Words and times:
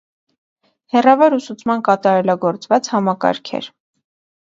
Հեռավար 0.93 1.35
ուսուցման 1.37 1.83
կատարելագործված 1.87 2.89
համակարգեր։ 2.95 3.69